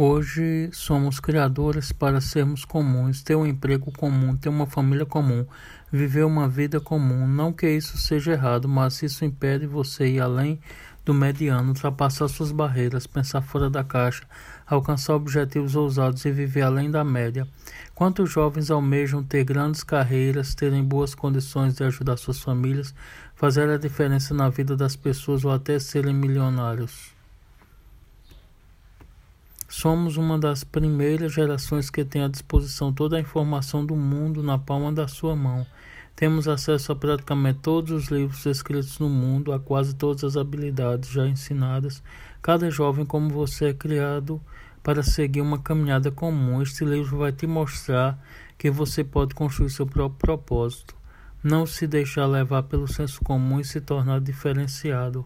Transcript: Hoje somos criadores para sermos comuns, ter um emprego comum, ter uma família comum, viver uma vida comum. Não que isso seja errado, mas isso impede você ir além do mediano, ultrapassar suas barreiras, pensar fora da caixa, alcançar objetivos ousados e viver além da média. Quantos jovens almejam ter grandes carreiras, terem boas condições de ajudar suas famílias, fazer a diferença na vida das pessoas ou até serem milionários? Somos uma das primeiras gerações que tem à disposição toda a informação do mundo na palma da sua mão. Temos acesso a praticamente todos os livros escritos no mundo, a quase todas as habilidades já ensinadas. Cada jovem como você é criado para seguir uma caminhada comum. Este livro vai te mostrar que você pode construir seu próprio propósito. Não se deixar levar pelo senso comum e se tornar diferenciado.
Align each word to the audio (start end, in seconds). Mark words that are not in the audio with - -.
Hoje 0.00 0.70
somos 0.72 1.18
criadores 1.18 1.90
para 1.90 2.20
sermos 2.20 2.64
comuns, 2.64 3.20
ter 3.20 3.34
um 3.34 3.44
emprego 3.44 3.90
comum, 3.90 4.36
ter 4.36 4.48
uma 4.48 4.64
família 4.64 5.04
comum, 5.04 5.44
viver 5.90 6.24
uma 6.24 6.48
vida 6.48 6.78
comum. 6.78 7.26
Não 7.26 7.52
que 7.52 7.68
isso 7.68 7.98
seja 7.98 8.30
errado, 8.30 8.68
mas 8.68 9.02
isso 9.02 9.24
impede 9.24 9.66
você 9.66 10.06
ir 10.06 10.20
além 10.20 10.60
do 11.04 11.12
mediano, 11.12 11.70
ultrapassar 11.70 12.28
suas 12.28 12.52
barreiras, 12.52 13.08
pensar 13.08 13.42
fora 13.42 13.68
da 13.68 13.82
caixa, 13.82 14.22
alcançar 14.64 15.16
objetivos 15.16 15.74
ousados 15.74 16.24
e 16.24 16.30
viver 16.30 16.62
além 16.62 16.92
da 16.92 17.02
média. 17.02 17.44
Quantos 17.92 18.30
jovens 18.30 18.70
almejam 18.70 19.24
ter 19.24 19.42
grandes 19.42 19.82
carreiras, 19.82 20.54
terem 20.54 20.84
boas 20.84 21.12
condições 21.12 21.74
de 21.74 21.82
ajudar 21.82 22.18
suas 22.18 22.38
famílias, 22.38 22.94
fazer 23.34 23.68
a 23.68 23.76
diferença 23.76 24.32
na 24.32 24.48
vida 24.48 24.76
das 24.76 24.94
pessoas 24.94 25.44
ou 25.44 25.50
até 25.50 25.76
serem 25.80 26.14
milionários? 26.14 27.17
Somos 29.80 30.16
uma 30.16 30.36
das 30.36 30.64
primeiras 30.64 31.32
gerações 31.32 31.88
que 31.88 32.04
tem 32.04 32.24
à 32.24 32.26
disposição 32.26 32.92
toda 32.92 33.16
a 33.16 33.20
informação 33.20 33.86
do 33.86 33.94
mundo 33.94 34.42
na 34.42 34.58
palma 34.58 34.90
da 34.90 35.06
sua 35.06 35.36
mão. 35.36 35.64
Temos 36.16 36.48
acesso 36.48 36.90
a 36.90 36.96
praticamente 36.96 37.60
todos 37.60 37.92
os 37.92 38.10
livros 38.10 38.44
escritos 38.44 38.98
no 38.98 39.08
mundo, 39.08 39.52
a 39.52 39.60
quase 39.60 39.94
todas 39.94 40.24
as 40.24 40.36
habilidades 40.36 41.10
já 41.10 41.28
ensinadas. 41.28 42.02
Cada 42.42 42.68
jovem 42.68 43.06
como 43.06 43.30
você 43.30 43.66
é 43.66 43.72
criado 43.72 44.40
para 44.82 45.00
seguir 45.04 45.42
uma 45.42 45.60
caminhada 45.60 46.10
comum. 46.10 46.60
Este 46.60 46.84
livro 46.84 47.16
vai 47.16 47.30
te 47.30 47.46
mostrar 47.46 48.20
que 48.58 48.72
você 48.72 49.04
pode 49.04 49.32
construir 49.32 49.70
seu 49.70 49.86
próprio 49.86 50.18
propósito. 50.18 50.96
Não 51.40 51.64
se 51.64 51.86
deixar 51.86 52.26
levar 52.26 52.64
pelo 52.64 52.88
senso 52.88 53.20
comum 53.22 53.60
e 53.60 53.64
se 53.64 53.80
tornar 53.80 54.20
diferenciado. 54.20 55.24